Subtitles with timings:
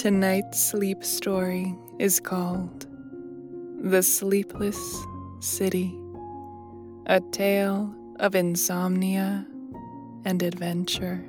[0.00, 2.86] Tonight's sleep story is called
[3.82, 4.78] The Sleepless
[5.40, 5.94] City,
[7.04, 9.46] a tale of insomnia
[10.24, 11.22] and adventure.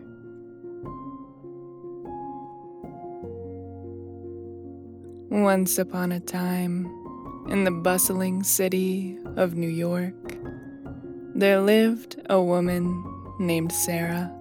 [5.29, 6.85] Once upon a time,
[7.49, 10.37] in the bustling city of New York,
[11.35, 13.03] there lived a woman
[13.37, 14.33] named Sarah.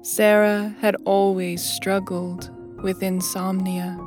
[0.00, 2.50] Sarah had always struggled
[2.84, 3.98] with insomnia,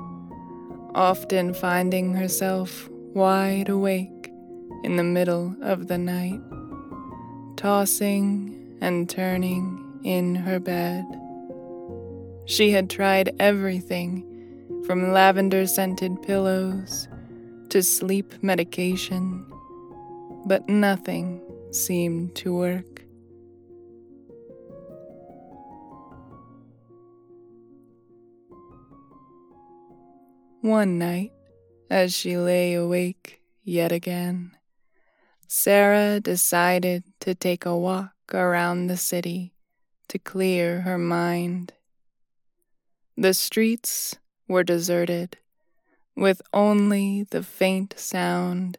[0.94, 4.32] often finding herself wide awake
[4.84, 6.40] in the middle of the night,
[7.56, 11.04] tossing and turning in her bed.
[12.46, 14.24] She had tried everything
[14.86, 17.08] from lavender scented pillows
[17.70, 19.44] to sleep medication,
[20.46, 22.97] but nothing seemed to work.
[30.68, 31.32] One night,
[31.90, 34.52] as she lay awake yet again,
[35.48, 39.54] Sarah decided to take a walk around the city
[40.10, 41.72] to clear her mind.
[43.16, 44.18] The streets
[44.50, 45.38] were deserted,
[46.18, 48.78] with only the faint sound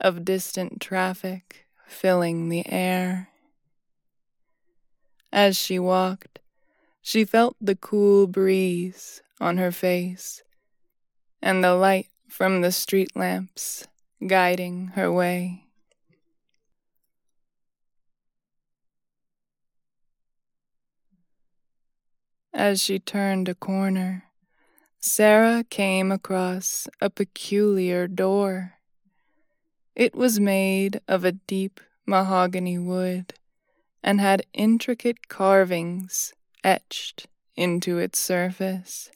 [0.00, 3.28] of distant traffic filling the air.
[5.32, 6.40] As she walked,
[7.00, 10.42] she felt the cool breeze on her face
[11.42, 13.86] and the light from the street lamps
[14.26, 15.64] guiding her way.
[22.52, 24.24] As she turned a corner,
[25.00, 28.74] Sarah came across a peculiar door.
[29.94, 33.34] It was made of a deep mahogany wood
[34.02, 36.32] and had intricate carvings
[36.64, 39.10] etched into its surface.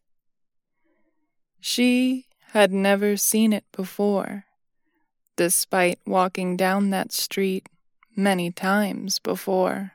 [1.67, 4.45] She had never seen it before,
[5.35, 7.71] despite walking down that street
[8.15, 9.93] many times before.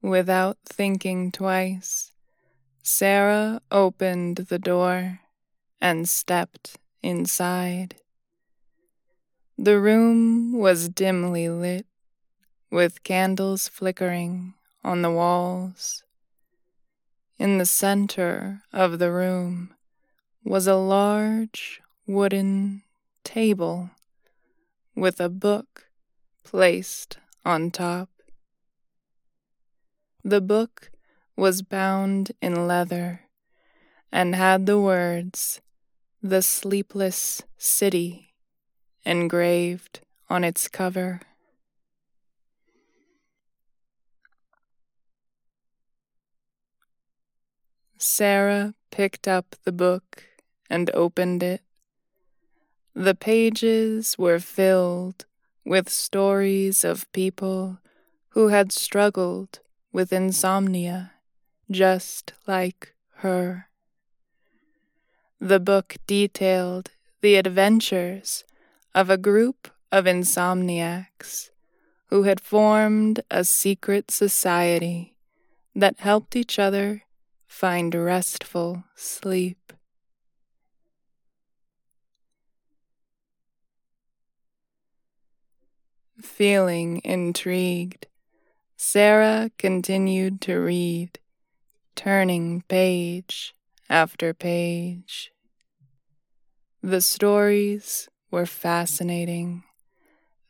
[0.00, 2.12] Without thinking twice,
[2.82, 5.20] Sarah opened the door
[5.82, 7.96] and stepped inside.
[9.58, 11.84] The room was dimly lit,
[12.70, 14.54] with candles flickering
[14.88, 16.02] on the walls.
[17.38, 19.74] In the center of the room
[20.42, 22.82] was a large wooden
[23.22, 23.90] table
[24.96, 25.90] with a book
[26.42, 28.08] placed on top.
[30.24, 30.90] The book
[31.36, 33.28] was bound in leather
[34.10, 35.60] and had the words,
[36.22, 38.32] The Sleepless City,
[39.04, 40.00] engraved
[40.30, 41.20] on its cover.
[47.98, 50.24] Sarah picked up the book
[50.70, 51.62] and opened it.
[52.94, 55.26] The pages were filled
[55.64, 57.78] with stories of people
[58.30, 59.60] who had struggled
[59.92, 61.12] with insomnia
[61.70, 63.68] just like her.
[65.40, 68.44] The book detailed the adventures
[68.94, 71.50] of a group of insomniacs
[72.06, 75.14] who had formed a secret society
[75.74, 77.02] that helped each other
[77.48, 79.72] find restful sleep.
[86.20, 88.06] Feeling intrigued,
[88.76, 91.18] Sarah continued to read,
[91.96, 93.54] turning page
[93.88, 95.32] after page.
[96.82, 99.64] The stories were fascinating,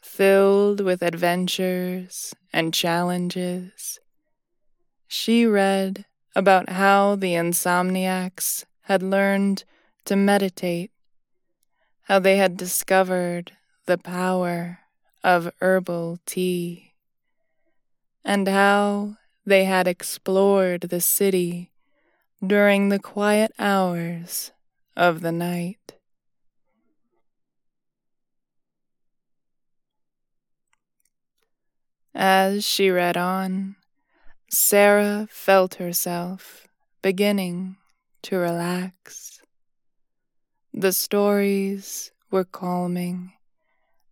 [0.01, 3.99] filled with adventures and challenges.
[5.07, 6.05] She read
[6.39, 9.65] about how the insomniacs had learned
[10.05, 10.93] to meditate,
[12.03, 13.51] how they had discovered
[13.87, 14.79] the power
[15.25, 16.93] of herbal tea,
[18.25, 21.73] and how they had explored the city
[22.47, 24.53] during the quiet hours
[24.97, 25.97] of the night.
[32.15, 33.75] As she read on,
[34.51, 36.67] Sarah felt herself
[37.03, 37.77] beginning
[38.23, 39.43] to relax.
[40.73, 43.33] The stories were calming,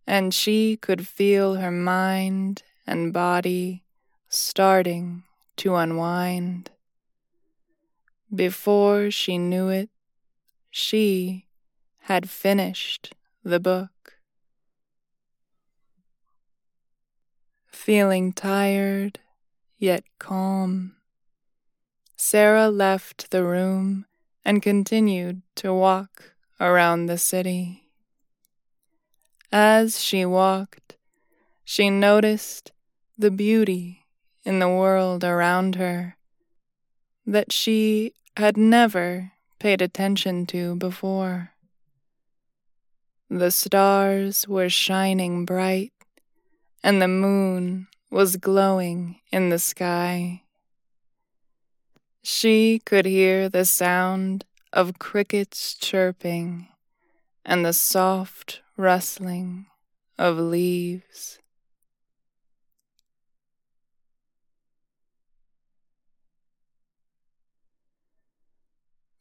[0.05, 3.83] and she could feel her mind and body
[4.29, 5.23] starting
[5.57, 6.69] to unwind.
[8.33, 9.89] Before she knew it,
[10.69, 11.47] she
[12.01, 14.19] had finished the book.
[17.65, 19.19] Feeling tired
[19.77, 20.95] yet calm.
[22.15, 24.05] Sarah left the room
[24.43, 27.89] and continued to walk around the city.
[29.51, 30.97] As she walked,
[31.63, 32.71] she noticed
[33.17, 34.05] the beauty
[34.43, 36.17] in the world around her
[37.25, 41.51] that she had never paid attention to before.
[43.29, 45.91] The stars were shining bright,
[46.81, 50.43] and the moon was glowing in the sky.
[52.21, 56.67] She could hear the sound of crickets chirping
[57.45, 59.67] and the soft rustling
[60.17, 61.39] of leaves.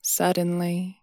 [0.02, 1.02] Suddenly,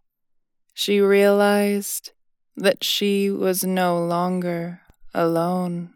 [0.74, 2.12] she realized
[2.56, 4.82] that she was no longer
[5.14, 5.94] alone.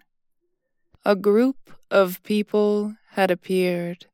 [1.05, 4.05] A group of people had appeared,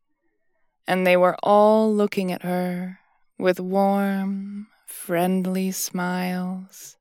[0.87, 2.99] and they were all looking at her
[3.37, 6.97] with warm, friendly smiles.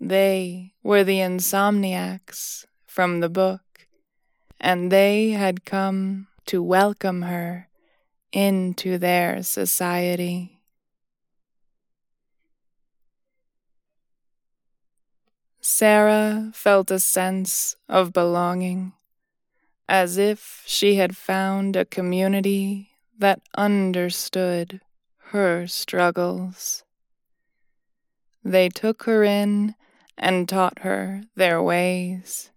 [0.00, 3.86] They were the insomniacs from the book,
[4.60, 7.68] and they had come to welcome her
[8.32, 10.60] into their society.
[15.60, 18.92] Sarah felt a sense of belonging
[19.88, 24.80] as if she had found a community that understood
[25.30, 26.84] her struggles.
[28.44, 29.74] They took her in
[30.16, 32.50] and taught her their ways.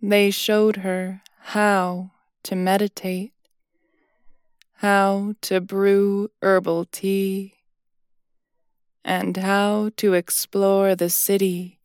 [0.00, 2.12] They showed her how
[2.44, 3.32] to meditate,
[4.74, 7.54] how to brew herbal tea,
[9.04, 11.78] and how to explore the city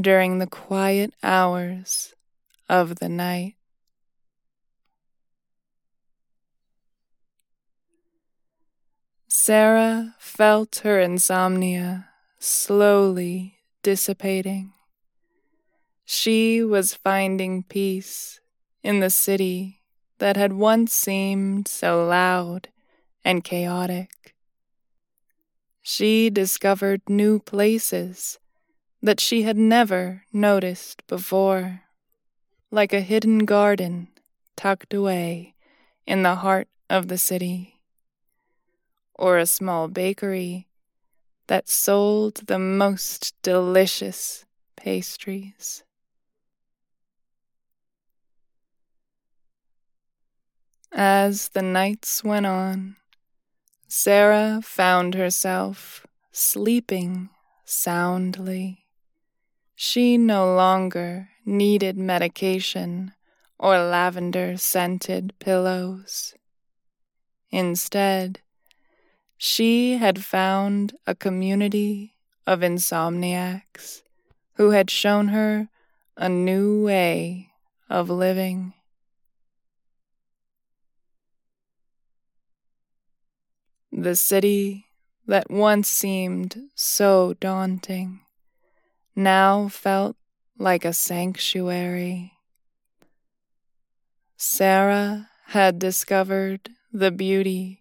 [0.00, 2.14] during the quiet hours
[2.68, 3.56] of the night.
[9.32, 12.08] Sarah felt her insomnia
[12.40, 14.72] slowly dissipating.
[16.04, 18.40] She was finding peace
[18.82, 19.82] in the city
[20.18, 22.70] that had once seemed so loud
[23.24, 24.34] and chaotic.
[25.80, 28.40] she discovered new places
[29.00, 31.82] that she had never noticed before,
[32.72, 34.08] like a hidden garden
[34.56, 35.54] tucked away
[36.04, 37.79] in the heart of the city,
[39.20, 40.66] or a small bakery
[41.46, 44.46] that sold the most delicious
[44.76, 45.84] pastries.
[50.92, 52.96] As the nights went on,
[53.88, 57.28] Sarah found herself sleeping
[57.64, 58.86] soundly.
[59.74, 63.12] She no longer needed medication
[63.58, 66.34] or lavender scented pillows.
[67.50, 68.40] Instead,
[69.42, 72.14] she had found a community
[72.46, 74.02] of insomniacs
[74.56, 75.70] who had shown her
[76.14, 77.48] a new way
[77.88, 78.74] of living.
[83.90, 84.84] The city
[85.26, 88.20] that once seemed so daunting
[89.16, 90.16] now felt
[90.58, 92.34] like a sanctuary.
[94.36, 97.79] Sarah had discovered the beauty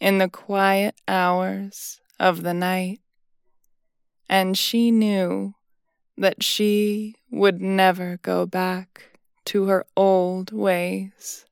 [0.00, 3.00] in the quiet hours of the night,
[4.28, 5.54] and she knew
[6.16, 11.44] that she would never go back to her old ways.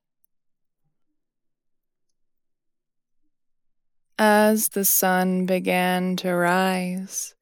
[4.18, 7.34] As the sun began to rise,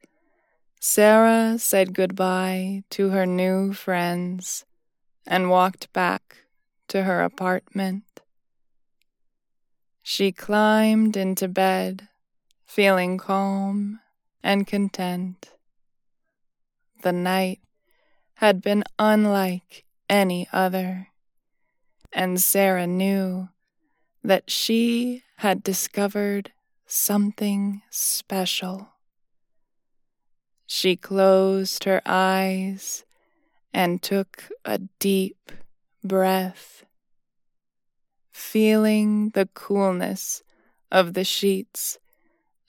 [0.79, 4.65] Sarah said goodbye to her new friends
[5.27, 6.45] and walked back
[6.89, 8.06] to her apartment.
[10.09, 12.07] She climbed into bed,
[12.65, 13.99] feeling calm
[14.41, 15.51] and content.
[17.03, 17.59] The night
[18.35, 21.09] had been unlike any other,
[22.13, 23.49] and Sarah knew
[24.23, 26.53] that she had discovered
[26.87, 28.91] something special.
[30.69, 33.05] She closed her eyes
[33.75, 35.51] and took a deep
[36.05, 36.86] breath,
[38.37, 40.43] feeling the coolness
[40.93, 41.99] of the sheets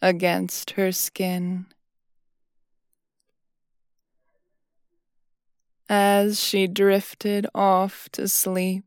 [0.01, 1.65] against her skin.
[5.89, 8.85] As she drifted off to sleep,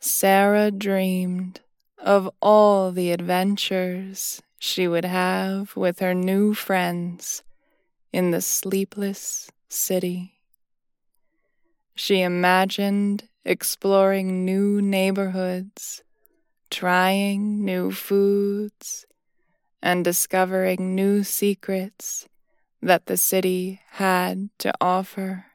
[0.00, 1.60] Sarah dreamed
[1.98, 7.42] of all the adventures she would have with her new friends
[8.14, 10.40] in the sleepless city.
[11.94, 16.02] She imagined exploring new neighborhoods,
[16.68, 19.06] trying new foods,
[19.80, 22.28] and discovering new secrets
[22.82, 25.46] that the city had to offer.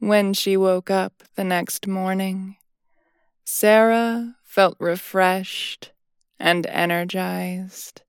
[0.00, 2.56] When she woke up the next morning,
[3.44, 5.92] Sarah felt refreshed
[6.40, 8.02] and energized.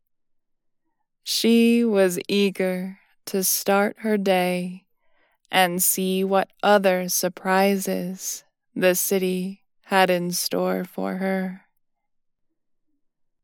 [1.30, 4.86] She was eager to start her day
[5.52, 11.64] and see what other surprises the city had in store for her.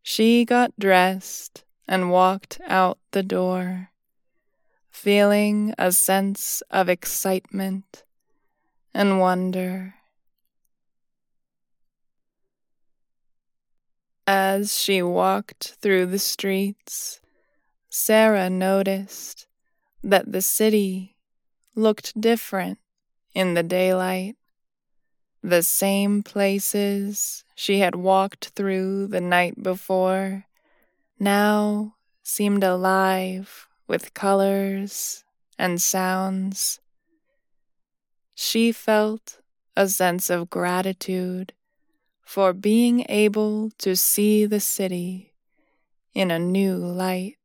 [0.02, 3.90] She got dressed and walked out the door,
[4.90, 8.06] feeling a sense of excitement
[8.94, 9.96] and wonder.
[14.26, 17.20] As she walked through the streets,
[17.96, 19.46] Sarah noticed
[20.04, 21.16] that the city
[21.76, 22.80] looked different
[23.36, 24.36] in the daylight.
[25.44, 30.46] The same places she had walked through the night before
[31.20, 35.24] now seemed alive with colors
[35.60, 36.80] and sounds.
[38.34, 39.40] She felt
[39.78, 41.54] a sense of gratitude
[42.24, 45.36] for being able to see the city
[46.16, 47.38] in a new light.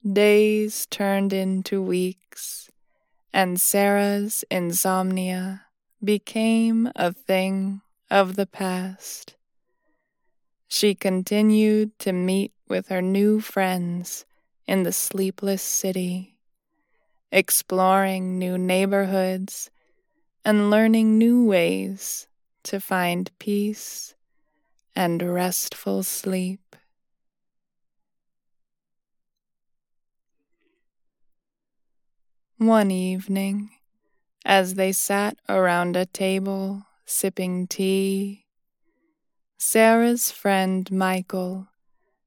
[0.00, 2.70] Days turned into weeks,
[3.34, 5.66] and Sarah's insomnia
[6.02, 9.36] became a thing of the past.
[10.68, 14.24] She continued to meet with her new friends
[14.66, 16.38] in the sleepless city,
[17.30, 19.70] exploring new neighborhoods
[20.46, 22.26] and learning new ways
[22.62, 24.14] to find peace
[24.96, 26.74] and restful sleep.
[32.60, 33.70] One evening,
[34.44, 38.44] as they sat around a table sipping tea,
[39.56, 41.68] Sarah's friend Michael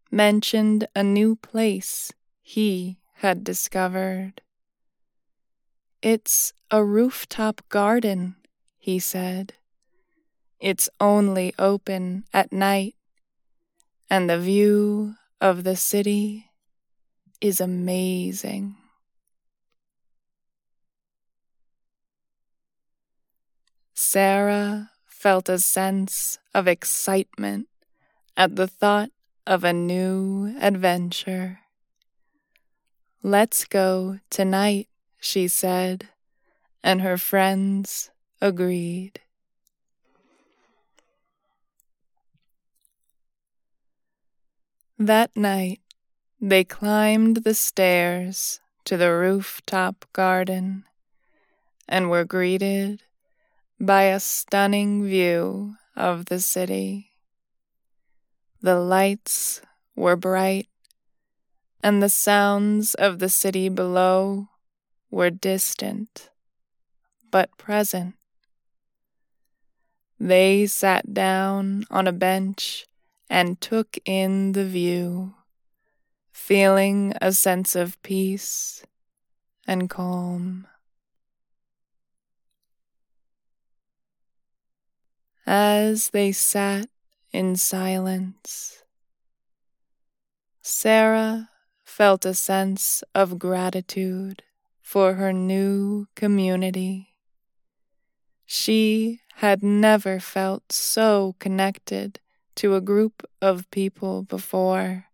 [0.10, 2.12] mentioned a new place
[2.42, 4.42] he had discovered.
[6.02, 8.36] It's a rooftop garden,
[8.80, 9.54] he said.
[10.60, 12.96] It's only open at night,
[14.10, 16.48] and the view of the city
[17.40, 18.78] is amazing.
[23.94, 27.68] Sarah felt a sense of excitement
[28.36, 29.12] at the thought
[29.46, 31.60] of a new adventure.
[33.22, 36.10] Let's go tonight, she said,
[36.84, 38.10] and her friends
[38.42, 39.22] agreed.
[44.98, 45.82] That night,
[46.42, 50.86] they climbed the stairs to the rooftop garden
[51.88, 53.02] and were greeted
[53.86, 57.12] by a stunning view of the city.
[58.62, 59.62] The lights
[59.94, 60.70] were bright,
[61.84, 64.48] and the sounds of the city below
[65.12, 66.30] were distant
[67.30, 68.13] but present.
[70.20, 72.86] They sat down on a bench
[73.30, 75.34] and took in the view,
[76.32, 78.86] feeling a sense of peace
[79.68, 80.68] and calm.
[85.46, 86.88] As they sat
[87.34, 88.84] in silence,
[90.62, 91.50] Sarah
[91.84, 94.44] felt a sense of gratitude
[94.82, 97.16] for her new community.
[98.46, 102.22] She had never felt so connected
[102.56, 105.08] to a group of people before,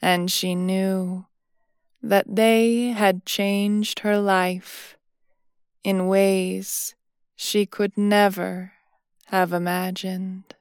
[0.00, 1.26] and she knew
[2.00, 4.96] that they had changed her life
[5.82, 6.94] in ways
[7.34, 8.72] she could never
[9.26, 10.54] have imagined.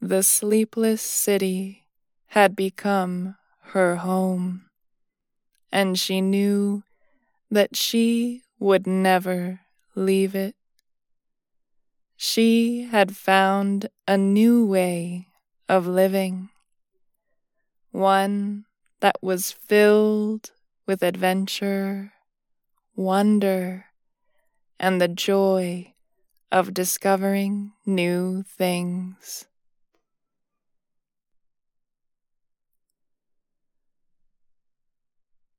[0.00, 1.88] The sleepless city
[2.28, 3.36] had become
[3.72, 4.70] her home,
[5.72, 6.82] and she knew
[7.50, 9.60] that she would never
[9.94, 10.56] leave it.
[12.16, 15.28] She had found a new way
[15.68, 16.50] of living
[17.94, 18.64] one
[18.98, 20.50] that was filled
[20.84, 22.12] with adventure,
[22.96, 23.86] wonder,
[24.80, 25.94] and the joy
[26.50, 29.46] of discovering new things.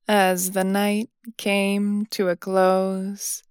[0.07, 3.43] As the night came to a close,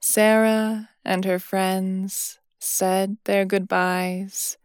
[0.00, 4.58] Sarah and her friends said their goodbyes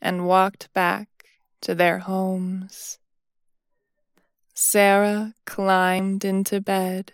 [0.00, 1.17] and walked back
[1.62, 2.98] to their homes.
[4.54, 7.12] Sarah climbed into bed,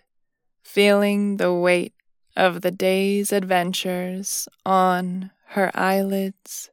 [0.63, 1.93] feeling the weight
[2.37, 6.71] of the day's adventures on her eyelids.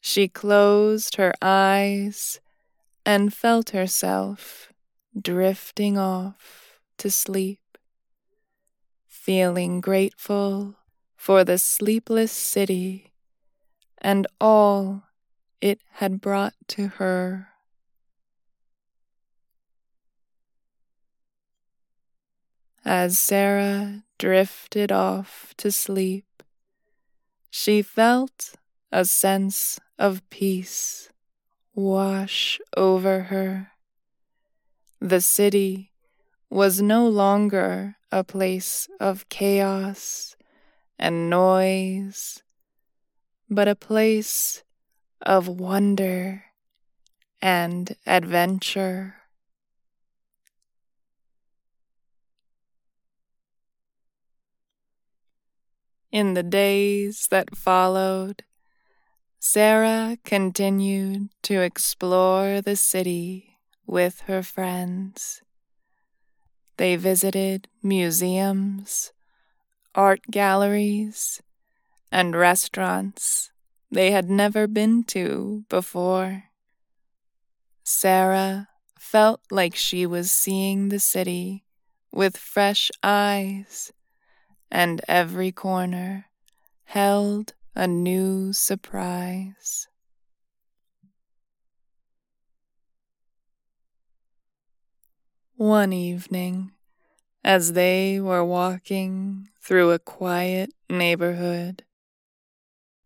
[0.00, 2.40] She closed her eyes
[3.06, 4.72] and felt herself
[5.18, 7.78] drifting off to sleep,
[9.06, 10.76] feeling grateful
[11.16, 13.12] for the sleepless city
[13.98, 15.04] and all
[15.60, 17.48] it had brought to her.
[22.84, 26.42] As Sarah drifted off to sleep,
[27.50, 28.54] she felt
[28.90, 31.10] a sense of peace
[31.74, 33.72] wash over her.
[35.00, 35.92] The city
[36.48, 40.36] was no longer a place of chaos
[40.98, 42.42] and noise,
[43.48, 44.62] but a place
[45.22, 46.44] of wonder
[47.42, 49.16] and adventure.
[56.12, 58.44] In the days that followed,
[59.38, 65.42] Sarah continued to explore the city with her friends.
[66.76, 69.12] They visited museums,
[69.94, 71.40] art galleries,
[72.10, 73.49] and restaurants
[73.90, 76.44] they had never been to before.
[77.82, 81.64] Sarah felt like she was seeing the city
[82.12, 83.92] with fresh eyes,
[84.70, 86.26] and every corner
[86.84, 89.88] held a new surprise.
[95.56, 96.72] One evening,
[97.44, 101.84] as they were walking through a quiet neighborhood,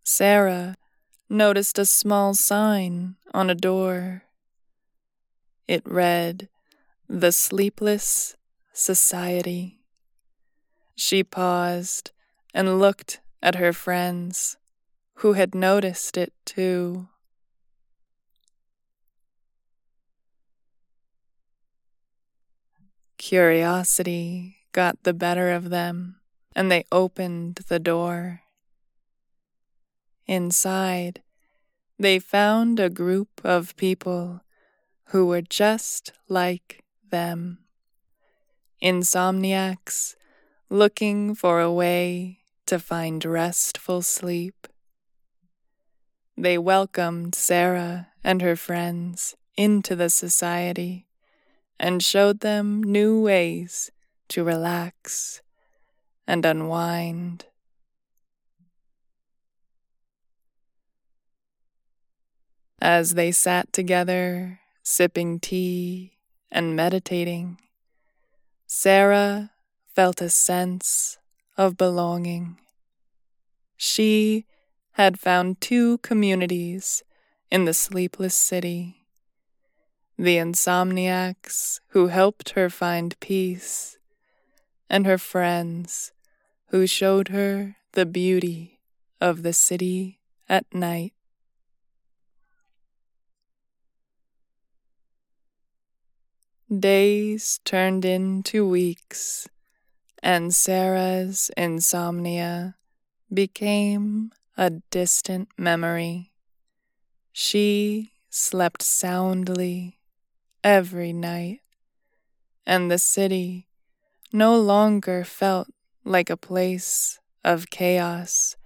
[0.07, 0.77] Sarah
[1.31, 4.25] noticed a small sign on a door.
[5.67, 6.51] It read,
[7.09, 8.37] The Sleepless
[8.75, 9.81] Society.
[10.95, 12.13] She paused
[12.53, 14.59] and looked at her friends,
[15.19, 17.09] who had noticed it too.
[23.17, 26.17] Curiosity got the better of them,
[26.55, 28.44] and they opened the door.
[30.27, 31.23] Inside,
[31.99, 34.41] they found a group of people
[35.09, 37.59] who were just like them.
[38.83, 40.17] Insomniacs
[40.71, 44.67] looking for a way to find restful sleep.
[46.37, 51.07] They welcomed Sarah and her friends into the society
[51.79, 53.91] and showed them new ways
[54.29, 55.43] to relax
[56.27, 57.47] and unwind.
[62.85, 66.19] As they sat together, sipping tea
[66.53, 67.59] and meditating,
[68.67, 69.53] Sarah
[69.87, 71.17] felt a sense
[71.57, 72.59] of belonging.
[73.79, 74.45] She
[74.93, 77.03] had found two communities
[77.51, 79.07] in the sleepless city
[80.19, 83.97] the insomniacs who helped her find peace,
[84.91, 86.13] and her friends
[86.67, 88.79] who showed her the beauty
[89.23, 90.21] of the city
[90.51, 91.14] at night.
[96.81, 99.47] Days turned into weeks,
[100.23, 102.77] and Sarah's insomnia
[103.33, 106.33] became a distant memory.
[107.33, 110.01] She slept soundly
[110.65, 111.61] every night,
[112.67, 113.69] and the city
[114.33, 115.69] no longer felt
[116.03, 118.57] like a place of chaos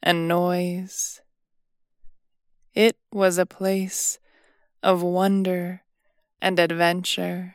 [0.00, 1.20] and noise.
[2.72, 4.18] It was a place
[4.82, 5.81] of wonder
[6.42, 7.54] and adventure,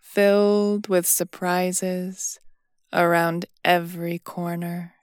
[0.00, 2.40] filled with surprises
[2.90, 4.94] around every corner.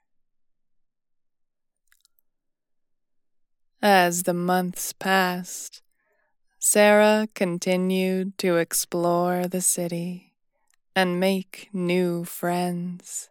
[3.79, 5.83] As the months passed,
[6.57, 10.33] Sarah continued to explore the city
[10.95, 13.29] and make new friends.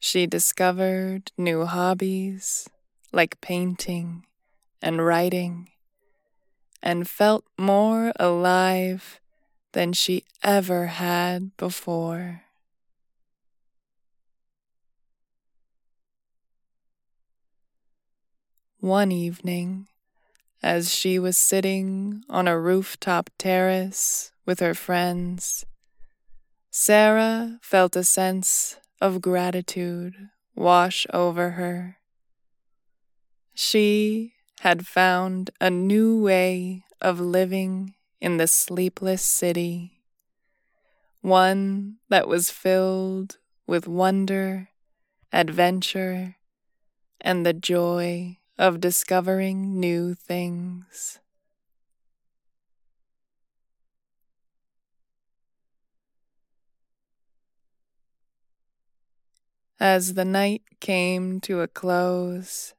[0.00, 2.68] She discovered new hobbies
[3.12, 4.24] like painting
[4.82, 5.68] and writing
[6.86, 9.18] and felt more alive
[9.72, 12.42] than she ever had before.
[18.78, 19.88] One evening,
[20.62, 25.66] as she was sitting on a rooftop terrace with her friends,
[26.70, 30.14] Sarah felt a sense of gratitude
[30.54, 31.96] wash over her.
[33.54, 40.02] She had found a new way of living in the sleepless city,
[41.20, 44.68] one that was filled with wonder,
[45.32, 46.36] adventure,
[47.20, 51.20] and the joy of discovering new things.
[59.80, 62.74] As the night came to a close,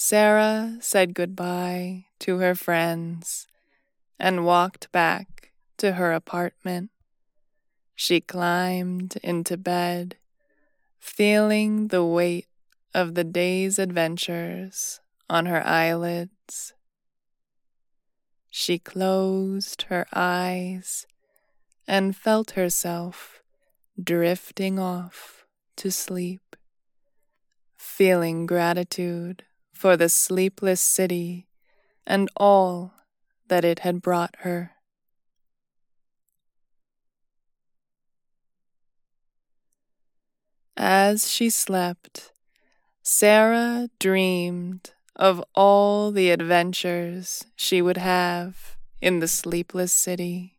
[0.00, 3.48] Sarah said goodbye to her friends
[4.16, 6.92] and walked back to her apartment.
[7.96, 10.14] She climbed into bed,
[11.00, 12.46] feeling the weight
[12.94, 16.74] of the day's adventures on her eyelids.
[18.50, 21.08] She closed her eyes
[21.88, 23.42] and felt herself
[24.00, 26.54] drifting off to sleep,
[27.76, 29.42] feeling gratitude
[29.78, 31.46] for the sleepless city
[32.04, 32.94] and all
[33.46, 34.72] that it had brought her.
[40.76, 42.32] As she slept,
[43.04, 50.58] Sarah dreamed of all the adventures she would have in the sleepless city.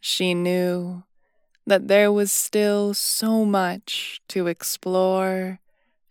[0.00, 1.04] She knew
[1.64, 5.60] that there was still so much to explore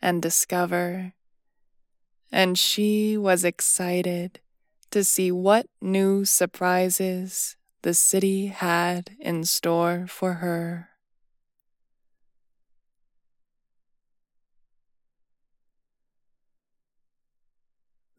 [0.02, 1.14] and discover,
[2.32, 4.40] and she was excited
[4.92, 10.90] to see what new surprises the city had in store for her.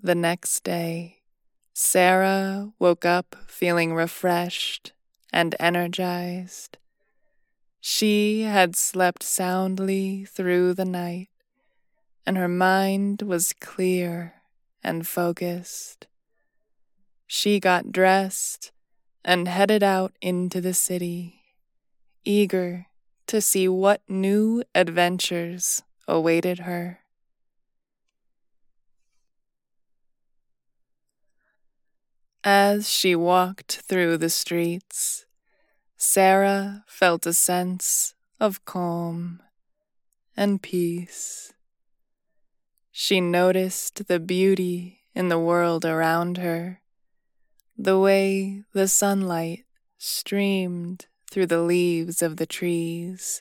[0.01, 1.23] The next day,
[1.75, 4.93] Sarah woke up feeling refreshed
[5.33, 6.79] and energized.
[7.81, 11.29] She had slept soundly through the night,
[12.29, 14.35] and her mind was clear
[14.85, 16.07] and focused.
[17.27, 18.71] She got dressed
[19.25, 21.41] and headed out into the city,
[22.27, 22.85] eager
[23.29, 26.99] to see what new adventures awaited her.
[32.45, 35.25] As she walked through the streets,
[35.97, 39.41] Sarah felt a sense of calm
[40.37, 41.55] and peace.
[43.01, 46.81] She noticed the beauty in the world around her,
[47.77, 49.67] the way the sunlight
[49.99, 53.41] streamed through the leaves of the trees,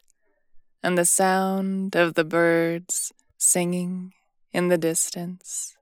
[0.84, 4.14] and the sound of the birds singing
[4.54, 5.76] in the distance.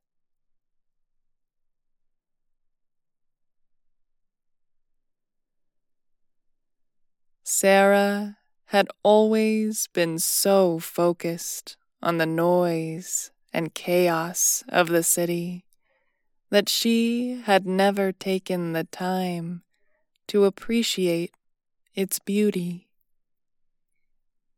[7.43, 15.63] Sarah had always been so focused on the noise and chaos of the city
[16.49, 19.63] that she had never taken the time
[20.27, 21.31] to appreciate
[21.93, 22.89] its beauty.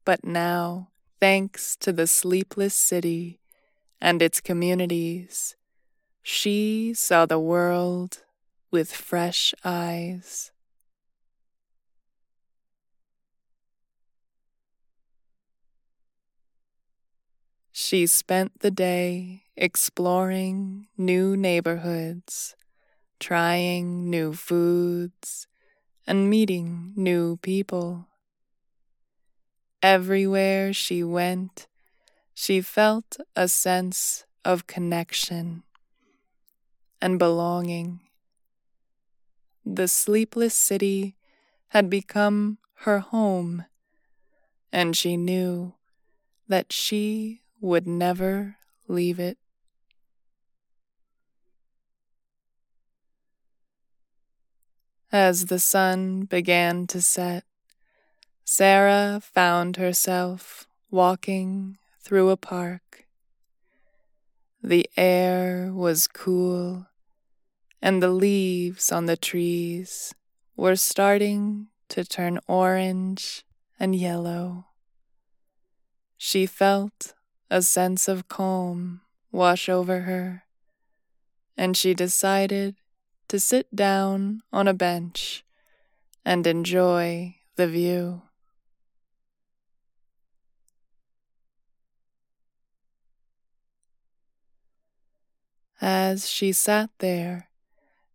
[0.04, 3.40] But now, thanks to the sleepless city
[4.02, 5.56] and its communities,
[6.24, 8.24] she saw the world
[8.72, 10.52] with fresh eyes.
[17.80, 22.56] She spent the day exploring new neighborhoods,
[23.20, 25.46] trying new foods,
[26.08, 28.08] and meeting new people.
[29.84, 31.68] Everywhere she went,
[32.34, 35.62] she felt a sense of connection
[37.00, 38.00] and belonging.
[39.64, 41.16] The sleepless city
[41.68, 43.66] had become her home,
[44.74, 45.76] and she knew
[46.48, 49.38] that she would never leave it.
[55.12, 57.44] As the sun began to set,
[58.44, 63.06] Sarah found herself walking through a park.
[64.62, 66.88] The air was cool,
[67.82, 70.14] and the leaves on the trees
[70.56, 73.46] were starting to turn orange
[73.80, 74.66] and yellow.
[76.18, 77.14] She felt
[77.50, 80.44] a sense of calm wash over her,
[81.56, 82.76] and she decided
[83.28, 85.44] to sit down on a bench
[86.26, 88.22] and enjoy the view.
[95.80, 97.50] As she sat there,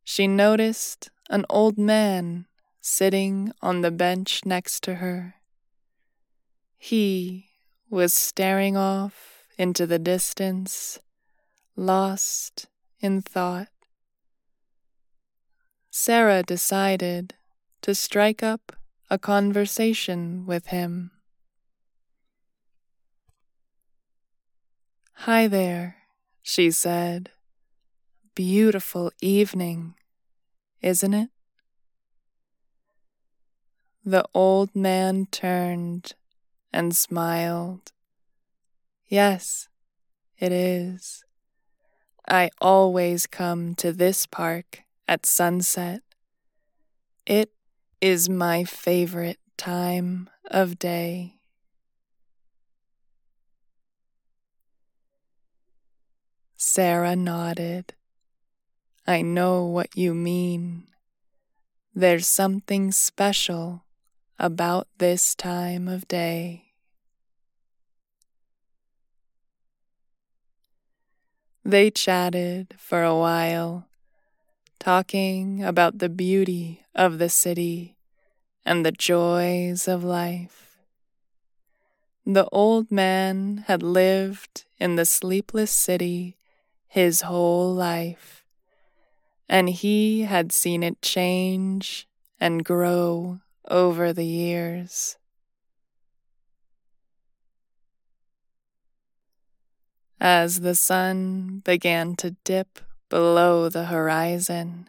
[0.02, 2.46] she noticed an old man
[2.80, 5.36] sitting on the bench next to her.
[6.76, 7.51] He
[7.92, 10.98] was staring off into the distance,
[11.76, 12.66] lost
[13.00, 13.68] in thought.
[15.90, 17.34] Sarah decided
[17.82, 18.72] to strike up
[19.10, 21.10] a conversation with him.
[25.26, 25.96] Hi there,
[26.40, 27.28] she said.
[28.34, 29.96] Beautiful evening,
[30.80, 31.28] isn't it?
[34.02, 36.14] The old man turned
[36.72, 37.92] and smiled.
[39.08, 39.68] Yes,
[40.38, 41.24] it is.
[42.28, 46.02] I always come to this park at sunset.
[47.26, 47.52] It
[48.00, 51.40] is my favorite time of day.
[56.56, 57.94] Sarah nodded.
[59.06, 60.86] I know what you mean.
[61.94, 63.84] There's something special
[64.42, 66.64] about this time of day.
[71.64, 73.86] They chatted for a while,
[74.80, 77.96] talking about the beauty of the city
[78.66, 80.76] and the joys of life.
[82.26, 86.36] The old man had lived in the sleepless city
[86.88, 88.44] his whole life,
[89.48, 92.08] and he had seen it change
[92.40, 95.16] and grow over the years.
[100.20, 104.88] As the sun began to dip below the horizon,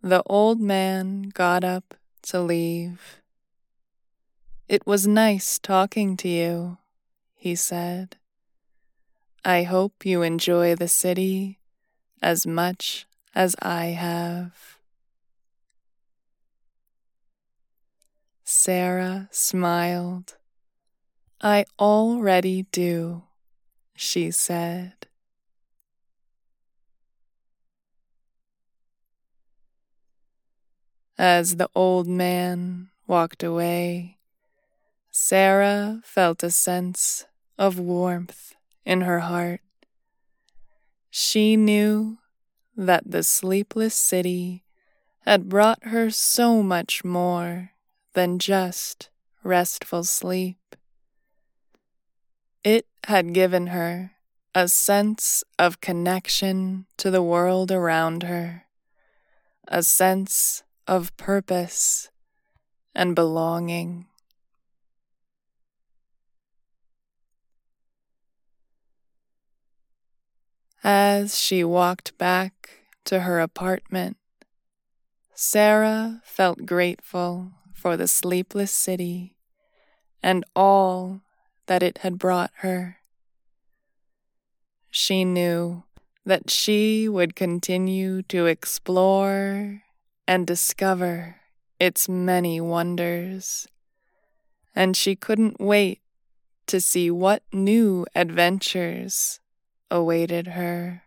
[0.00, 3.20] the old man got up to leave.
[4.68, 6.78] It was nice talking to you,
[7.34, 8.16] he said.
[9.44, 11.58] I hope you enjoy the city
[12.22, 14.71] as much as I have.
[18.54, 20.36] Sarah smiled.
[21.40, 23.22] I already do,
[23.96, 24.92] she said.
[31.16, 34.18] As the old man walked away,
[35.10, 37.24] Sarah felt a sense
[37.58, 39.62] of warmth in her heart.
[41.10, 42.18] She knew
[42.76, 44.62] that the sleepless city
[45.20, 47.71] had brought her so much more
[48.14, 49.08] than just
[49.42, 50.76] restful sleep.
[52.64, 54.12] It had given her
[54.54, 58.64] a sense of connection to the world around her,
[59.66, 62.10] a sense of purpose
[62.94, 64.06] and belonging.
[70.84, 74.16] As she walked back to her apartment,
[75.34, 79.34] Sarah felt grateful for the sleepless city
[80.22, 81.20] and all
[81.66, 82.98] that it had brought her.
[84.88, 85.82] She knew
[86.24, 89.82] that she would continue to explore
[90.28, 91.40] and discover
[91.80, 93.66] its many wonders,
[94.76, 95.98] and she couldn't wait
[96.68, 99.40] to see what new adventures
[99.90, 101.02] awaited her.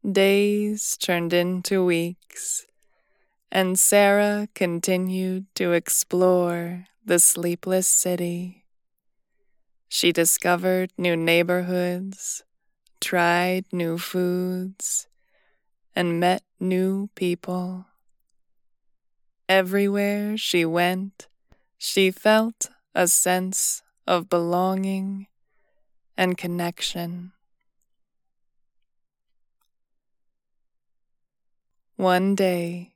[0.00, 2.64] Days turned into weeks,
[3.52, 8.64] and Sarah continued to explore the sleepless city.
[9.90, 12.44] She discovered new neighborhoods,
[12.98, 15.06] tried new foods,
[15.94, 17.84] and met new people.
[19.50, 21.28] Everywhere she went,
[21.76, 25.26] she felt a sense of belonging
[26.16, 27.32] and connection.
[32.00, 32.94] One day,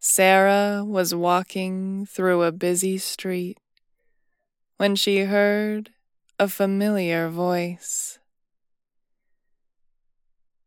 [0.00, 3.56] Sarah was walking through a busy street
[4.78, 5.90] when she heard
[6.40, 8.18] a familiar voice.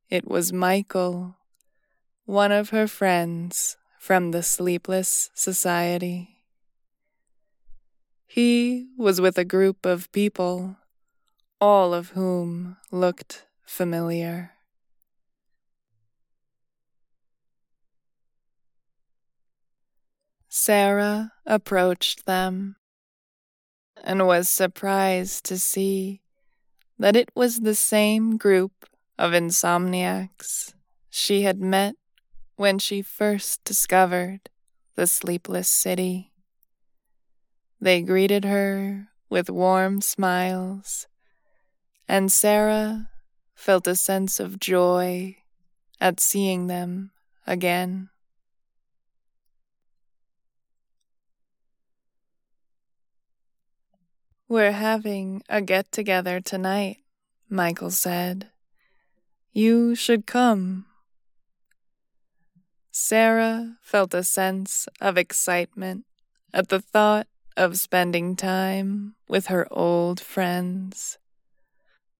[0.10, 1.36] It was Michael,
[2.24, 6.46] one of her friends from the Sleepless Society.
[8.26, 10.78] He was with a group of people,
[11.60, 14.55] all of whom looked familiar.
[20.58, 22.78] Sarah approached them
[24.02, 26.22] and was surprised to see
[26.98, 28.86] that it was the same group
[29.20, 30.74] of insomniacs
[31.10, 31.96] she had met
[32.56, 34.50] when she first discovered
[34.96, 36.32] the sleepless city.
[37.82, 41.06] They greeted her with warm smiles,
[42.08, 43.10] and Sarah
[43.56, 45.36] felt a sense of joy
[46.00, 47.12] at seeing them
[47.46, 48.10] again.
[54.48, 56.98] We're having a get together tonight,
[57.50, 58.52] Michael said.
[59.52, 60.86] You should come.
[62.92, 66.06] Sarah felt a sense of excitement
[66.54, 67.26] at the thought
[67.58, 71.18] of spending time with her old friends.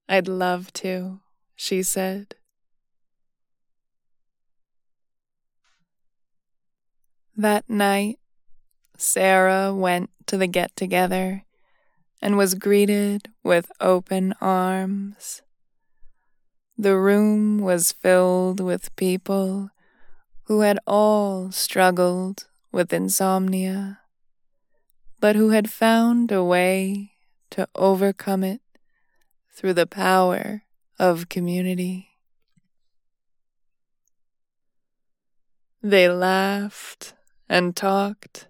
[0.10, 1.20] I'd love to,
[1.56, 2.34] she said.
[7.38, 8.18] That night,
[8.98, 11.45] Sarah went to the get together
[12.22, 15.42] and was greeted with open arms.
[16.78, 19.70] The room was filled with people
[20.44, 24.00] who had all struggled with insomnia
[25.26, 27.12] but who had found a way
[27.50, 28.62] to overcome it
[29.52, 30.62] through the power
[31.00, 32.10] of community.
[35.82, 37.16] They laughed
[37.50, 38.48] and talked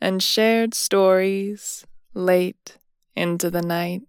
[0.00, 2.78] and shared stories late
[3.14, 4.02] into the night.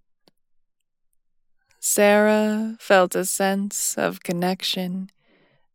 [1.79, 5.09] Sarah felt a sense of connection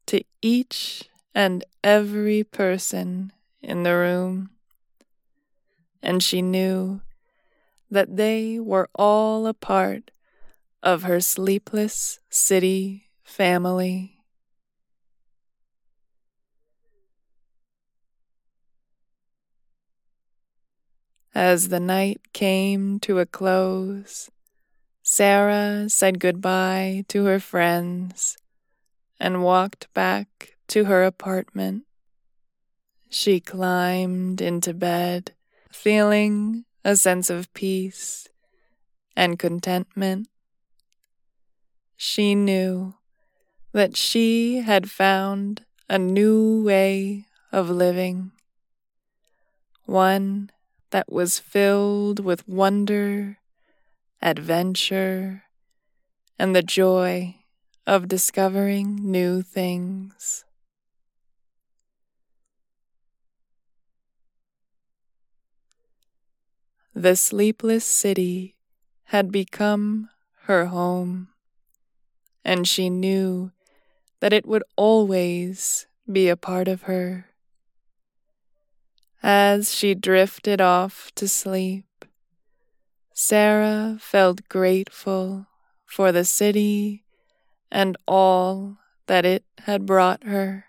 [0.07, 4.51] to each and every person in the room
[6.03, 7.01] and she knew
[7.91, 10.11] that they were all a part
[10.83, 14.18] of her sleepless city family.
[21.39, 24.29] As the night came to a close,
[25.05, 28.37] Sarah said goodbye to her friends
[29.21, 31.85] and walked back to her apartment.
[33.09, 35.31] She climbed into bed
[35.71, 38.27] feeling a sense of peace
[39.15, 40.27] and contentment.
[41.97, 42.95] She knew
[43.71, 48.33] that she had found a new way of living,
[49.85, 50.51] one
[50.91, 53.39] that was filled with wonder,
[54.23, 55.45] adventure,
[56.39, 57.37] and the joy
[57.87, 60.45] of discovering new things.
[66.95, 68.57] The sleepless city
[69.05, 70.11] had become
[70.43, 71.29] her home,
[72.45, 73.53] and she knew
[74.21, 77.27] that it would always be a part of her.
[79.23, 82.05] As she drifted off to sleep,
[83.13, 85.47] Sarah felt grateful
[85.85, 87.05] for the city
[87.71, 90.67] and all that it had brought her.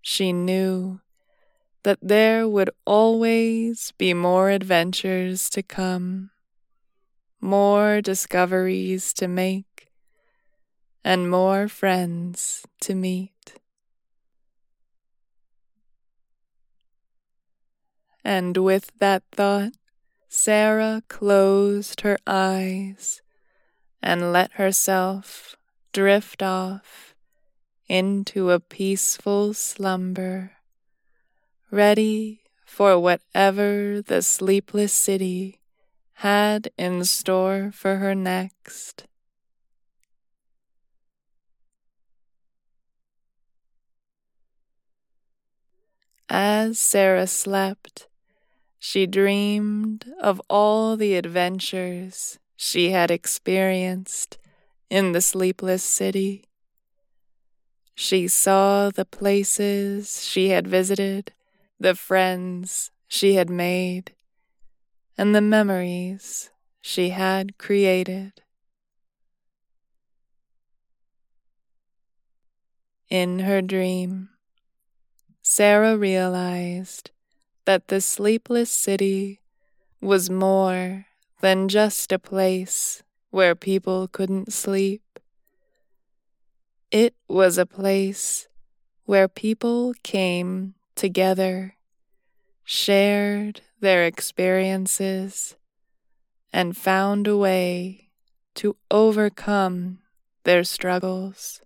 [0.00, 1.00] She knew
[1.82, 6.30] that there would always be more adventures to come,
[7.40, 9.88] more discoveries to make,
[11.04, 13.58] and more friends to meet.
[18.24, 19.72] And with that thought,
[20.28, 23.20] Sarah closed her eyes
[24.02, 25.56] and let herself
[25.92, 27.14] drift off
[27.86, 30.52] into a peaceful slumber,
[31.70, 35.60] ready for whatever the sleepless city
[36.14, 39.04] had in store for her next.
[46.28, 48.08] As Sarah slept,
[48.86, 54.36] she dreamed of all the adventures she had experienced
[54.90, 56.44] in the sleepless city.
[57.94, 61.32] She saw the places she had visited,
[61.80, 64.12] the friends she had made,
[65.16, 66.50] and the memories
[66.82, 68.42] she had created.
[73.08, 74.28] In her dream,
[75.40, 77.12] Sarah realized
[77.64, 79.40] that the sleepless city
[80.00, 81.06] was more
[81.40, 85.02] than just a place where people couldn't sleep.
[86.90, 88.48] It was a place
[89.04, 91.76] where people came together,
[92.64, 95.56] shared their experiences,
[96.52, 98.10] and found a way
[98.54, 99.98] to overcome
[100.44, 101.60] their struggles.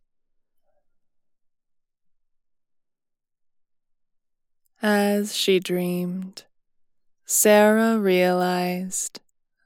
[4.81, 6.45] As she dreamed,
[7.25, 9.21] Sarah realized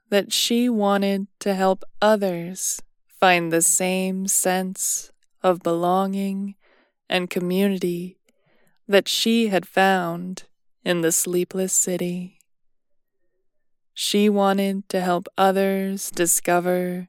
[0.09, 2.81] that she wanted to help others
[3.19, 5.11] find the same sense
[5.43, 6.55] of belonging
[7.07, 8.17] and community
[8.87, 10.45] that she had found
[10.83, 12.39] in the sleepless city.
[13.93, 17.07] She wanted to help others discover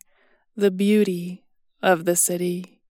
[0.55, 1.47] the beauty
[1.83, 2.83] of the city,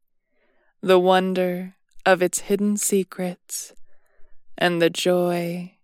[0.81, 3.73] the wonder of its hidden secrets
[4.57, 5.75] and the joy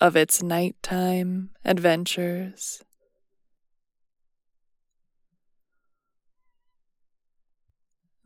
[0.00, 2.82] of its nighttime adventures.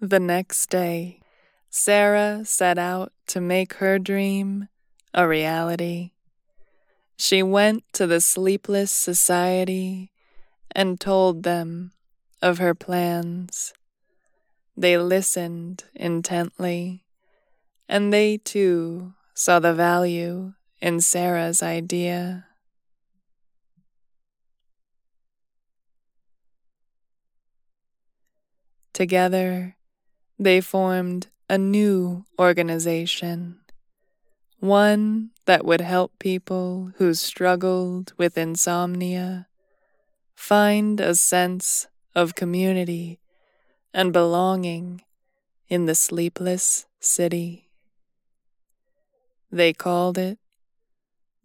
[0.00, 1.20] The next day,
[1.70, 4.68] Sarah set out to make her dream
[5.12, 6.12] a reality.
[7.16, 10.12] She went to the Sleepless Society
[10.70, 11.92] and told them
[12.40, 13.72] of her plans.
[14.76, 17.04] They listened intently,
[17.88, 22.44] and they too saw the value in Sarah's idea.
[28.92, 29.76] Together,
[30.40, 33.60] they formed a new organization,
[34.58, 39.46] one that would help people who struggled with insomnia
[40.34, 43.20] find a sense of community
[43.94, 45.00] and belonging
[45.68, 47.67] in the sleepless city.
[49.50, 50.38] They called it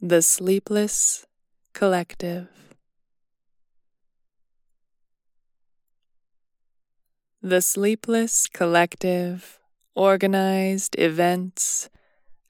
[0.01, 1.25] the Sleepless
[1.71, 2.49] Collective.
[7.41, 9.61] The Sleepless Collective
[9.95, 11.89] organized events,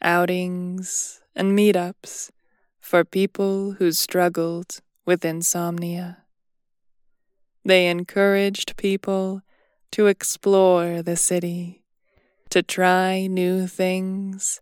[0.01, 2.31] outings, and meetups
[2.79, 6.23] for people who struggled with insomnia.
[7.63, 9.43] They encouraged people
[9.91, 11.83] to explore the city,
[12.49, 14.59] to try new things,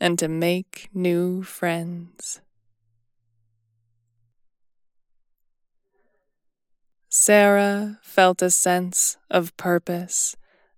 [0.00, 2.40] and to make new friends.
[7.08, 10.36] Sarah felt a sense of purpose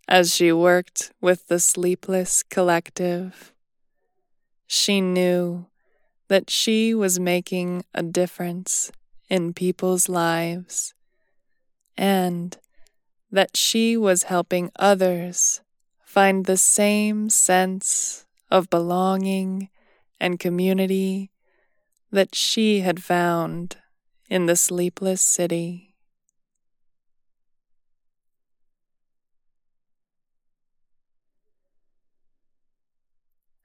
[0.09, 3.53] as she worked with the Sleepless Collective.
[4.66, 5.66] She knew
[6.29, 8.91] that she was making a difference
[9.29, 10.95] in people's lives
[11.97, 12.57] and
[13.31, 15.61] that she was helping others
[16.05, 19.69] find the same sense of belonging
[20.19, 21.31] and community
[22.11, 23.77] that she had found
[24.29, 25.95] in the sleepless city.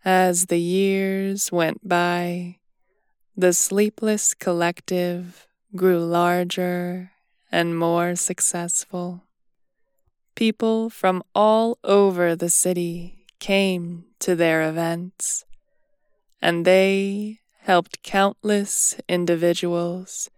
[0.04, 2.58] As the years went by,
[3.36, 7.12] the sleepless collective grew larger
[7.52, 9.24] and more successful.
[10.36, 15.46] People from all over the city came to their events,
[16.41, 20.32] and they helped countless individuals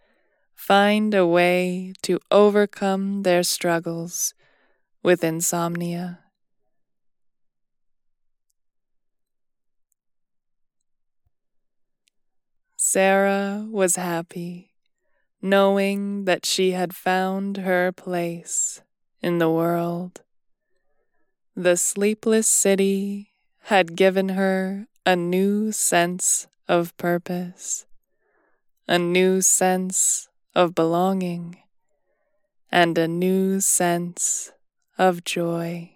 [0.53, 4.33] find a way to overcome their struggles
[5.03, 6.19] with insomnia.
[12.75, 14.73] Sarah was happy,
[15.41, 18.81] knowing that she had found her place
[19.21, 20.23] in the world.
[21.59, 23.31] The sleepless city
[23.61, 27.87] had given her a new sense of purpose,
[28.87, 31.57] a new sense of belonging,
[32.71, 34.51] and a new sense
[34.99, 35.93] of joy.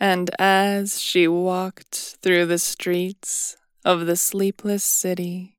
[0.00, 5.58] And as she walked through the streets of the sleepless city,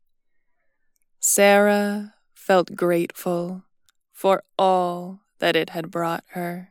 [1.20, 3.66] Sarah felt grateful
[4.12, 6.70] for all that it had brought her.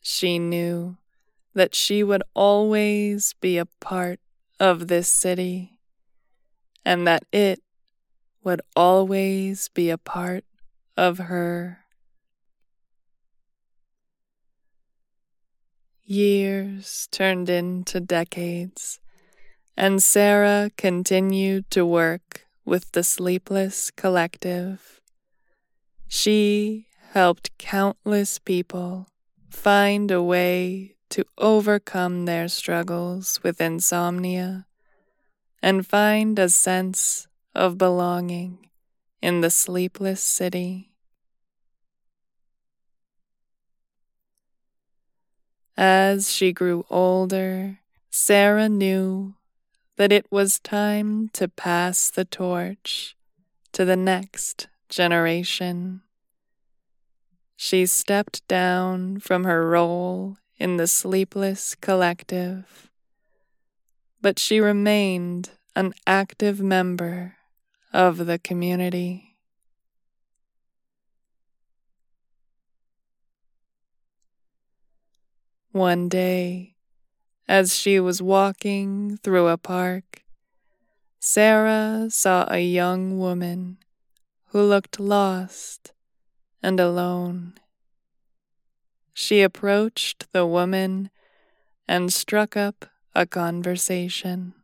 [0.00, 0.96] She knew
[1.54, 4.20] that she would always be a part
[4.60, 5.78] of this city,
[6.84, 7.60] and that it
[8.42, 10.44] would always be a part
[10.96, 11.80] of her.
[16.04, 19.00] Years turned into decades,
[19.76, 25.00] and Sarah continued to work with the Sleepless Collective.
[26.06, 29.06] She helped countless people
[29.48, 34.66] find a way to overcome their struggles with insomnia
[35.62, 38.68] and find a sense of belonging
[39.22, 40.90] in the sleepless city.
[45.76, 47.78] As she grew older,
[48.10, 49.34] Sarah knew
[49.94, 53.16] that it was time to pass the torch
[53.70, 56.03] to the next generation.
[57.56, 62.90] She stepped down from her role in the sleepless collective,
[64.20, 67.36] but she remained an active member
[67.92, 69.36] of the community.
[75.70, 76.76] One day,
[77.48, 80.22] as she was walking through a park,
[81.18, 83.78] Sarah saw a young woman
[84.48, 85.93] who looked lost
[86.64, 87.52] and alone.
[89.12, 91.10] She approached the woman
[91.86, 94.54] and struck up a conversation.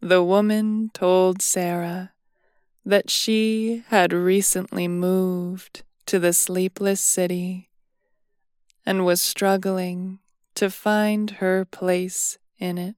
[0.00, 2.12] The woman told Sarah
[2.84, 7.70] that she had recently moved to the sleepless city
[8.84, 10.18] and was struggling
[10.56, 12.96] to find her place in it.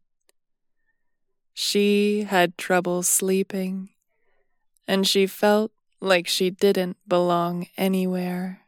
[1.52, 3.90] She had trouble sleeping,
[4.88, 5.70] and she felt
[6.00, 8.62] like she didn't belong anywhere.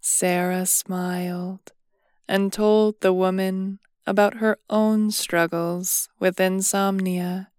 [0.00, 1.72] Sarah smiled
[2.28, 7.50] and told the woman about her own struggles with insomnia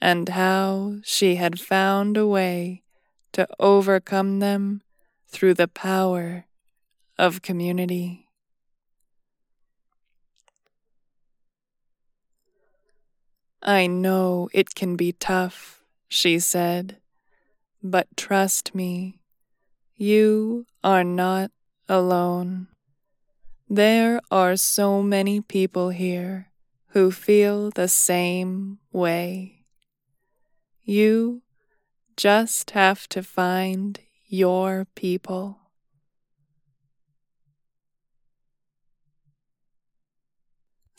[0.00, 2.82] and how she had found a way
[3.32, 4.82] to overcome them
[5.26, 6.46] through the power
[7.18, 8.27] of community.
[13.68, 16.96] I know it can be tough, she said,
[17.82, 19.20] but trust me,
[19.94, 21.50] you are not
[21.86, 22.68] alone.
[23.68, 26.50] There are so many people here
[26.92, 29.66] who feel the same way.
[30.82, 31.42] You
[32.16, 35.58] just have to find your people.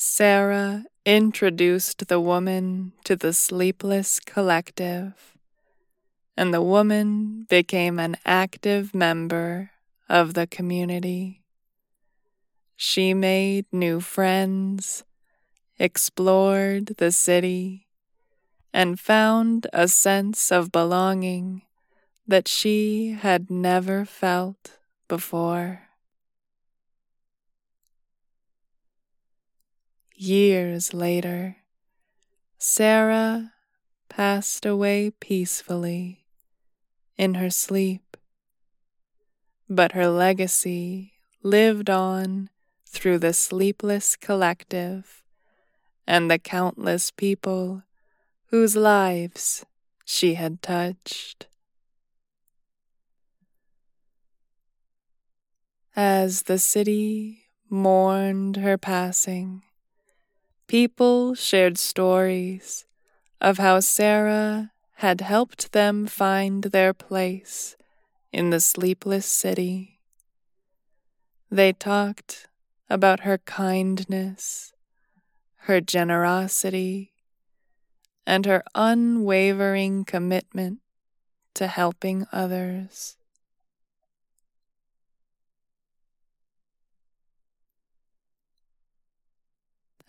[0.01, 5.35] Sarah introduced the woman to the Sleepless Collective,
[6.37, 9.71] and the woman became an active member
[10.07, 11.43] of the community.
[12.77, 15.03] She made new friends,
[15.77, 17.85] explored the city,
[18.71, 21.63] and found a sense of belonging
[22.25, 24.77] that she had never felt
[25.09, 25.88] before.
[30.21, 31.55] Years later,
[32.57, 33.53] Sarah
[34.09, 36.25] passed away peacefully
[37.17, 38.17] in her sleep,
[39.69, 42.49] but her legacy lived on
[42.85, 45.23] through the sleepless collective
[46.05, 47.83] and the countless people
[48.47, 49.65] whose lives
[50.03, 51.47] she had touched.
[55.95, 59.63] As the city mourned her passing.
[60.69, 62.85] People shared stories
[63.41, 67.75] of how Sarah had helped them find their place
[68.31, 69.99] in the sleepless city.
[71.49, 72.45] They talked
[72.87, 74.71] about her kindness,
[75.61, 77.13] her generosity,
[78.27, 80.81] and her unwavering commitment
[81.55, 83.17] to helping others.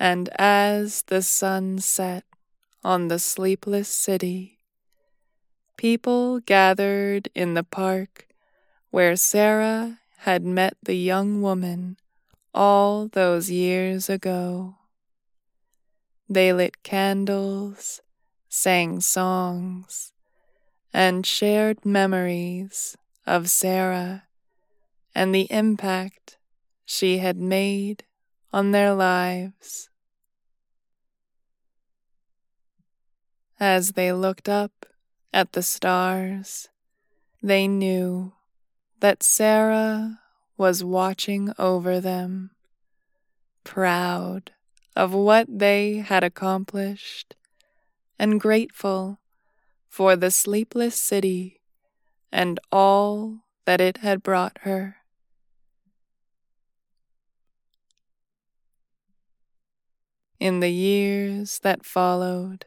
[0.01, 2.24] And as the sun set
[2.82, 4.59] on the sleepless city,
[5.76, 8.26] people gathered in the park
[8.88, 11.98] where Sarah had met the young woman
[12.55, 14.76] all those years ago.
[16.30, 18.01] They lit candles,
[18.48, 20.14] sang songs,
[20.94, 22.96] and shared memories
[23.26, 24.24] of Sarah
[25.14, 26.38] and the impact
[26.86, 28.05] she had made
[28.51, 29.89] on their lives.
[33.62, 34.86] As they looked up
[35.34, 36.70] at the stars,
[37.42, 38.32] they knew
[39.00, 40.20] that Sarah
[40.56, 42.52] was watching over them,
[43.62, 44.52] proud
[44.96, 47.36] of what they had accomplished
[48.18, 49.20] and grateful
[49.90, 51.61] for the sleepless city
[52.32, 54.96] and all that it had brought her.
[60.38, 62.64] In the years that followed,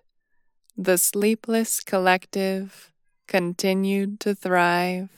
[0.78, 2.92] the Sleepless Collective
[3.28, 5.10] continued to thrive.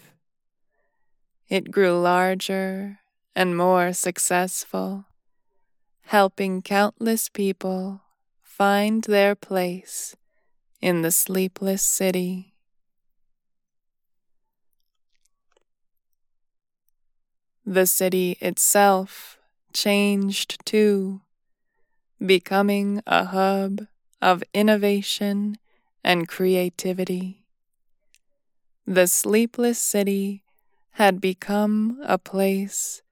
[1.47, 2.99] It grew larger
[3.35, 5.05] and more successful,
[6.07, 8.01] helping countless people
[8.41, 10.17] find their place
[10.81, 12.53] in the sleepless city.
[17.65, 19.39] The city itself
[19.71, 21.21] changed too,
[22.23, 23.87] becoming a hub
[24.25, 25.55] of innovation
[26.03, 27.45] and creativity.
[28.87, 30.43] The sleepless city
[30.93, 33.03] had become a place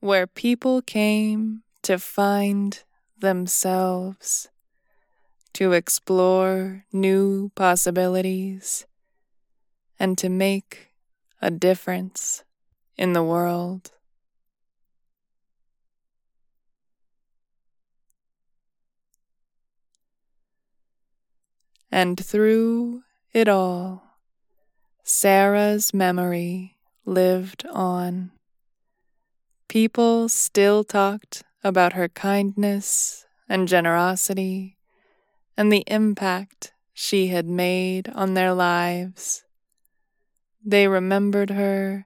[0.00, 2.82] where people came to find
[3.20, 4.48] themselves
[5.52, 8.84] to explore new possibilities,
[9.98, 10.88] and to make
[11.40, 12.42] a difference
[12.96, 13.92] in the world.
[21.90, 24.02] And through it all,
[25.02, 28.30] Sarah's memory lived on.
[29.68, 34.76] People still talked about her kindness and generosity
[35.56, 39.44] and the impact she had made on their lives.
[40.64, 42.04] They remembered her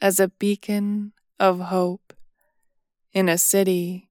[0.00, 2.12] as a beacon of hope
[3.12, 4.10] in a city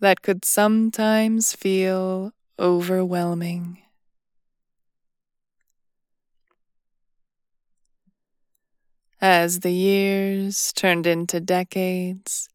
[0.00, 3.83] that could sometimes feel overwhelming.
[9.26, 12.50] As the years turned into decades,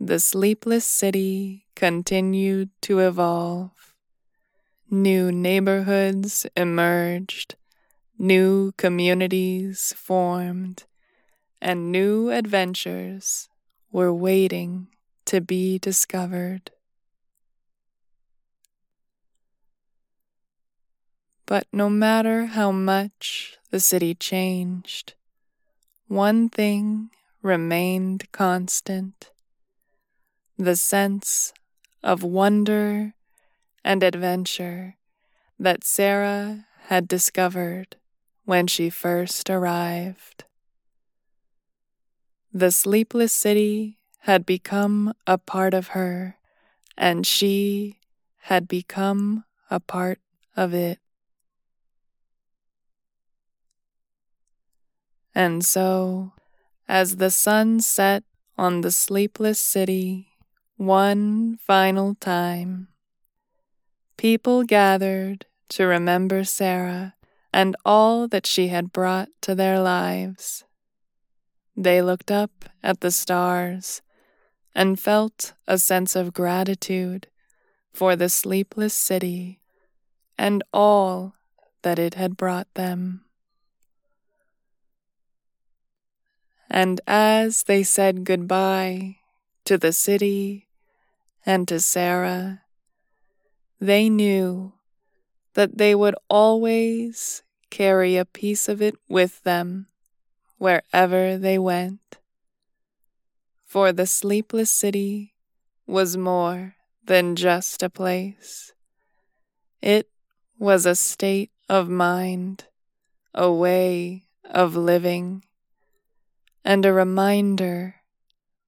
[0.00, 3.94] the sleepless city continued to evolve.
[4.90, 7.54] New neighborhoods emerged,
[8.18, 10.82] new communities formed,
[11.62, 13.48] and new adventures
[13.92, 14.88] were waiting
[15.26, 16.72] to be discovered.
[21.46, 25.14] But no matter how much the city changed,
[26.10, 27.08] one thing
[27.40, 29.30] remained constant
[30.58, 31.52] the sense
[32.02, 33.14] of wonder
[33.84, 34.96] and adventure
[35.56, 37.94] that Sarah had discovered
[38.44, 40.42] when she first arrived.
[42.52, 46.38] The sleepless city had become a part of her,
[46.98, 48.00] and she
[48.40, 50.18] had become a part
[50.56, 50.98] of it.
[55.34, 56.32] And so,
[56.88, 58.24] as the sun set
[58.58, 60.28] on the sleepless city
[60.76, 62.88] one final time,
[64.20, 67.14] People gathered to remember Sarah
[67.54, 70.62] and all that she had brought to their lives.
[71.74, 74.02] They looked up at the stars
[74.74, 77.28] and felt a sense of gratitude
[77.94, 79.62] for the sleepless city
[80.36, 81.32] and all
[81.80, 83.24] that it had brought them.
[86.70, 89.16] And as they said goodbye
[89.64, 90.68] to the city
[91.44, 92.62] and to Sarah,
[93.80, 94.74] they knew
[95.54, 99.88] that they would always carry a piece of it with them
[100.58, 102.18] wherever they went.
[103.64, 105.34] For the sleepless city
[105.86, 108.72] was more than just a place.
[109.82, 110.08] It
[110.58, 112.66] was a state of mind,
[113.34, 115.44] a way of living,
[116.64, 117.96] and a reminder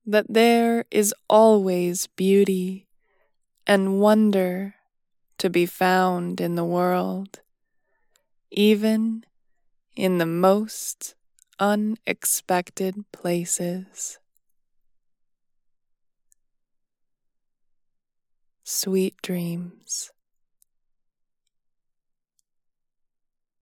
[0.07, 2.89] that there is always beauty
[3.67, 4.75] and wonder
[5.39, 7.41] to be found in the world,
[8.51, 9.25] even
[9.97, 11.15] in the most
[11.59, 14.19] unexpected places.
[18.65, 20.12] Sweet dreams.